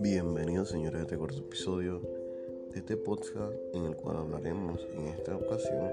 [0.00, 2.02] Bienvenidos señores a este cuarto episodio
[2.72, 5.90] de este podcast en el cual hablaremos en esta ocasión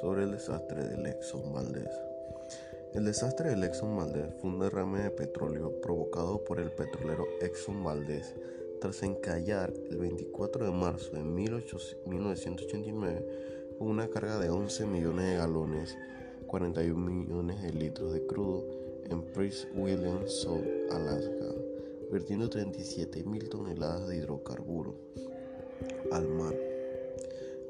[0.00, 1.90] sobre el desastre del Exxon Valdez.
[2.92, 7.82] El desastre del Exxon Valdez fue un derrame de petróleo provocado por el petrolero Exxon
[7.82, 8.36] Valdez
[8.80, 15.36] tras encallar el 24 de marzo de 1989 con una carga de 11 millones de
[15.36, 15.96] galones,
[16.54, 18.62] 41 millones de litros de crudo
[19.10, 21.52] en Prince William Sound, Alaska,
[22.12, 24.94] vertiendo 37 mil toneladas de hidrocarburos
[26.12, 26.54] al mar.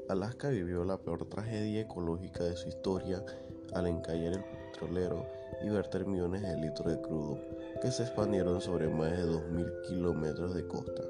[0.07, 3.25] Alaska vivió la peor tragedia ecológica de su historia
[3.73, 5.25] al encallar el petrolero
[5.63, 7.39] y verter millones de litros de crudo
[7.81, 11.01] que se expandieron sobre más de 2.000 kilómetros de costa.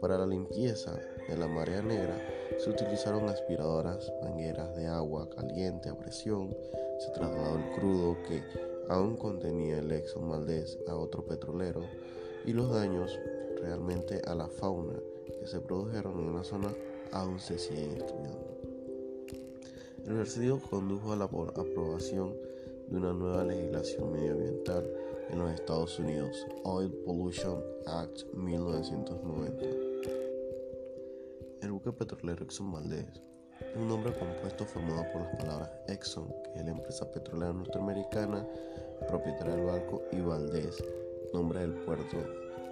[0.00, 2.16] Para la limpieza de la marea negra
[2.58, 6.56] se utilizaron aspiradoras, mangueras de agua caliente a presión,
[6.98, 8.42] se trasladó el crudo que
[8.88, 11.82] aún contenía el Exxon Valdez a otro petrolero
[12.44, 13.18] y los daños
[13.60, 14.94] realmente a la fauna
[15.38, 16.74] que se produjeron en la zona
[17.12, 18.52] aún se siguen estudiando.
[20.06, 22.34] El vertido condujo a la aprobación
[22.88, 24.84] de una nueva legislación medioambiental
[25.30, 29.91] en los Estados Unidos, Oil Pollution Act 1990.
[31.62, 33.06] El buque petrolero Exxon Valdez
[33.60, 38.44] es un nombre compuesto formado por las palabras Exxon, que es la empresa petrolera norteamericana
[39.06, 40.82] propietaria del barco, y Valdez,
[41.32, 42.16] nombre del puerto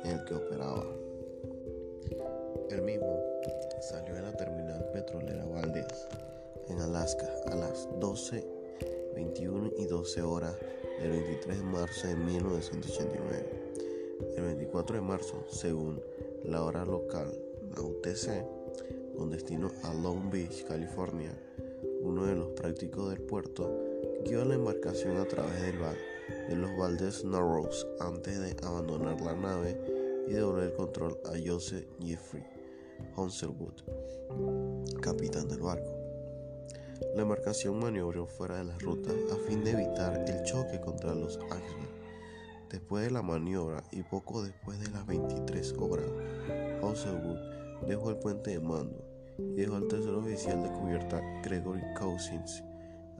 [0.02, 0.84] en el que operaba.
[2.68, 3.20] El mismo
[3.80, 6.08] salió de la terminal petrolera Valdez
[6.68, 8.44] en Alaska a las 12,
[9.14, 10.56] 21 y 12 horas
[11.00, 13.70] del 23 de marzo de 1989.
[14.36, 16.02] El 24 de marzo, según
[16.42, 17.32] la hora local,
[17.72, 18.59] la UTC,
[19.20, 21.30] con destino a Long Beach, California,
[22.00, 23.70] uno de los prácticos del puerto
[24.24, 25.96] guió la embarcación a través del bar
[26.48, 29.78] de los Valdez Narrows antes de abandonar la nave
[30.26, 32.42] y devolver el control a Joseph Jeffrey
[33.14, 33.82] Honselwood,
[35.02, 35.98] capitán del barco.
[37.14, 41.34] La embarcación maniobró fuera de la ruta a fin de evitar el choque contra los
[41.34, 41.90] icebergs.
[42.70, 46.10] Después de la maniobra y poco después de las 23 horas,
[46.80, 49.09] Honselwood dejó el puente de mando
[49.54, 52.62] y dejó al tercer oficial de cubierta Gregory Cousins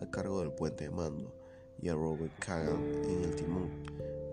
[0.00, 1.34] a cargo del puente de mando
[1.80, 3.68] y a Robert Kagan en el timón.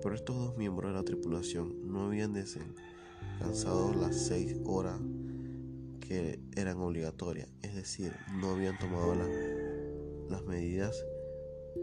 [0.02, 5.00] Pero estos dos miembros de la tripulación no habían descansado las 6 horas
[6.00, 9.16] que eran obligatorias, es decir, no habían tomado
[10.30, 11.06] las medidas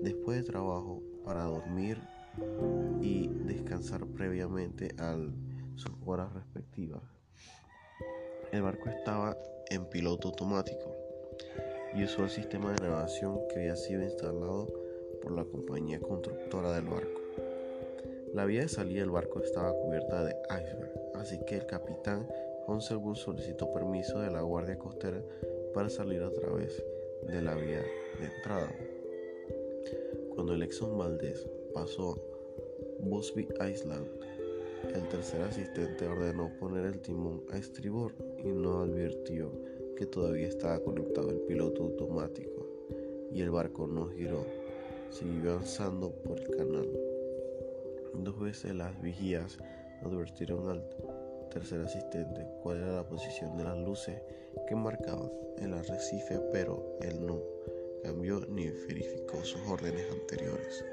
[0.02, 1.98] después de trabajo para dormir
[3.00, 5.16] y descansar previamente a
[5.76, 7.13] sus horas respectivas.
[8.54, 9.36] El barco estaba
[9.68, 10.94] en piloto automático
[11.92, 14.68] y usó el sistema de navegación que había sido instalado
[15.20, 17.20] por la compañía constructora del barco.
[18.32, 22.28] La vía de salida del barco estaba cubierta de iceberg, así que el capitán
[22.68, 25.20] Honselwood solicitó permiso de la Guardia Costera
[25.74, 26.80] para salir a través
[27.26, 27.82] de la vía
[28.20, 28.72] de entrada.
[30.32, 32.22] Cuando el Exxon Valdez pasó
[33.00, 34.06] Busby Island,
[34.94, 39.50] el tercer asistente ordenó poner el timón a estribor y no advirtió
[39.96, 42.66] que todavía estaba conectado el piloto automático
[43.32, 44.44] y el barco no giró,
[45.10, 46.88] siguió avanzando por el canal.
[48.14, 49.58] Dos veces las vigías
[50.02, 50.84] advirtieron al
[51.50, 54.20] tercer asistente cuál era la posición de las luces
[54.68, 57.40] que marcaban el arrecife, pero él no
[58.02, 60.84] cambió ni verificó sus órdenes anteriores.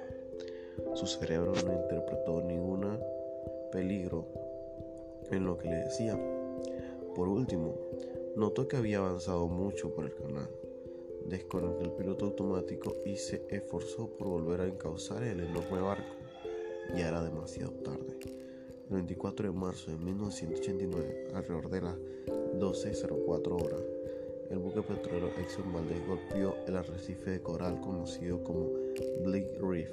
[0.95, 2.81] Su cerebro no interpretó ningún
[3.71, 4.27] peligro
[5.31, 6.19] en lo que le decía.
[7.15, 7.75] Por último,
[8.35, 10.49] notó que había avanzado mucho por el canal.
[11.25, 16.15] Desconectó el piloto automático y se esforzó por volver a encauzar el enorme barco.
[16.95, 18.17] Ya era demasiado tarde.
[18.89, 21.95] El 24 de marzo de 1989, alrededor de las
[22.59, 23.81] 12.04 horas,
[24.49, 28.69] el buque petrolero Exxon Valdez golpeó el arrecife de coral conocido como
[29.23, 29.89] Bleak Reef,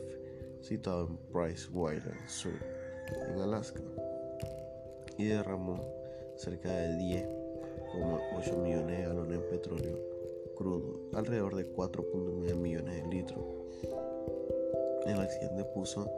[0.61, 2.78] situado en Price Island Sur,
[3.15, 3.81] en Alaska,
[5.17, 5.79] y derramó
[6.37, 9.99] cerca de 10,8 millones de galones de petróleo
[10.57, 13.45] crudo, alrededor de 4.9 millones de litros.
[15.07, 16.11] El accidente puso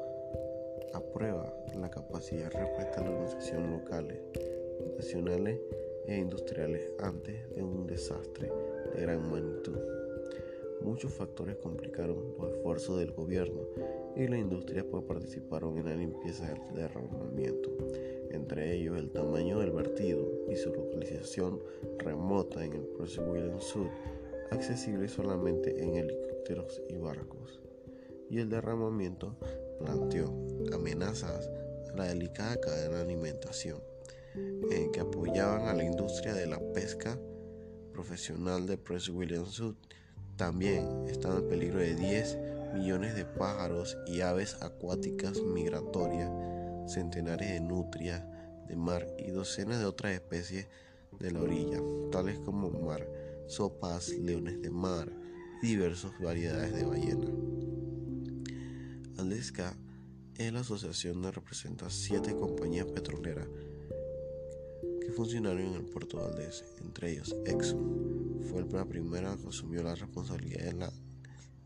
[0.95, 4.19] aprueba la capacidad de respuesta de las organizaciones locales,
[4.97, 5.61] nacionales
[6.07, 8.51] e industriales antes de un desastre
[8.95, 9.79] de gran magnitud.
[10.83, 13.61] Muchos factores complicaron los esfuerzos del gobierno
[14.17, 17.71] y la industria pues participaron en la limpieza del derramamiento,
[18.31, 21.61] entre ellos el tamaño del vertido y su localización
[21.99, 23.87] remota en el Prince William Sud,
[24.51, 27.61] accesible solamente en helicópteros y barcos.
[28.29, 29.37] y el derramamiento
[29.81, 30.33] planteó
[30.73, 31.51] amenazas
[31.93, 33.83] a la delicada cadena de alimentación
[34.35, 37.19] en que apoyaban a la industria de la pesca
[37.93, 39.77] profesional de Prince William Sound.
[40.41, 42.39] También estaba en peligro de 10
[42.73, 46.31] millones de pájaros y aves acuáticas migratorias,
[46.91, 48.25] centenares de nutrias
[48.67, 50.67] de mar y docenas de otras especies
[51.19, 51.79] de la orilla,
[52.11, 53.07] tales como mar,
[53.49, 55.13] sopas, leones de mar
[55.63, 57.31] y diversas variedades de ballena.
[59.19, 59.77] Alaska
[60.39, 63.47] es la asociación que representa siete compañías petroleras
[65.03, 68.30] que funcionaron en el puerto Valdés, entre ellos Exxon.
[68.49, 70.93] Fue la primera que asumió la responsabilidad de la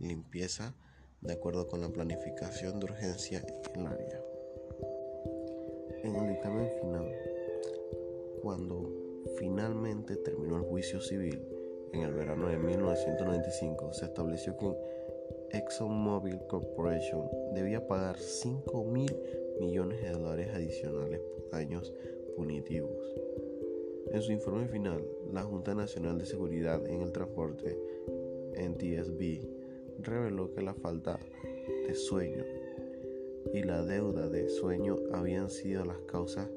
[0.01, 0.75] limpieza
[1.21, 3.43] de acuerdo con la planificación de urgencia
[3.75, 4.21] en el área.
[6.03, 7.13] En el dictamen final,
[8.43, 8.93] cuando
[9.39, 11.43] finalmente terminó el juicio civil
[11.93, 14.77] en el verano de 1995, se estableció que
[15.53, 19.15] ExxonMobil Corporation debía pagar 5 mil
[19.61, 21.93] millones de dólares adicionales por daños
[22.37, 23.15] punitivos.
[24.15, 27.77] En su informe final, la Junta Nacional de Seguridad en el Transporte,
[28.57, 29.41] NTSB,
[29.99, 31.19] reveló que la falta
[31.89, 32.45] de sueño
[33.53, 36.49] y la deuda de sueño habían sido las causas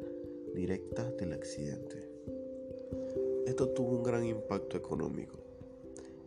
[0.54, 2.08] directas del accidente.
[3.48, 5.40] Esto tuvo un gran impacto económico.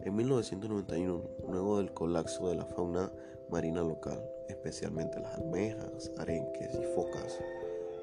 [0.01, 3.13] En 1991, luego del colapso de la fauna
[3.49, 7.39] marina local, especialmente las almejas, arenques y focas,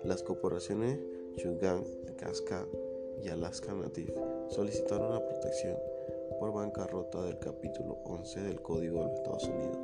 [0.05, 0.97] las corporaciones
[1.35, 1.83] Chugan,
[2.17, 2.65] Casca
[3.23, 4.13] y Alaska Native
[4.49, 5.77] solicitaron la protección
[6.39, 9.77] por bancarrota del capítulo 11 del Código de los Estados Unidos.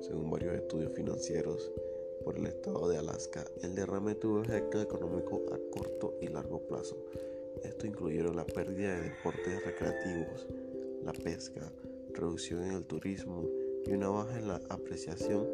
[0.00, 1.70] Según varios estudios financieros
[2.24, 6.96] por el estado de Alaska, el derrame tuvo efecto económico a corto y largo plazo.
[7.62, 10.46] Esto incluyeron la pérdida de deportes recreativos,
[11.04, 11.72] la pesca,
[12.14, 13.44] reducción en el turismo
[13.86, 15.46] y una baja en la apreciación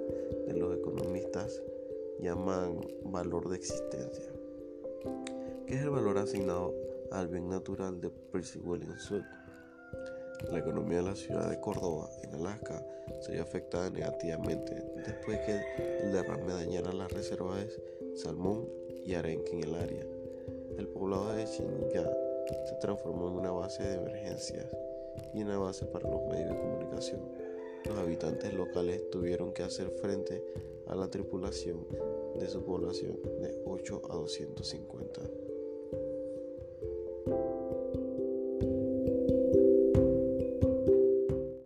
[0.47, 1.63] de los economistas
[2.21, 4.33] llaman valor de existencia,
[5.67, 6.75] que es el valor asignado
[7.13, 9.23] al bien natural de Percy William Sud.
[10.51, 12.85] La economía de la ciudad de Córdoba, en Alaska,
[13.21, 15.61] se vio afectada negativamente después que
[16.03, 18.69] el derrame dañara las reservas de salmón
[19.05, 20.05] y arenque en el área.
[20.77, 22.11] El poblado de Chinga
[22.67, 24.67] se transformó en una base de emergencias
[25.33, 27.21] y una base para los medios de comunicación.
[27.87, 30.45] Los habitantes locales tuvieron que hacer frente
[30.87, 31.87] a la tripulación
[32.39, 35.46] de su población de 8 a 250.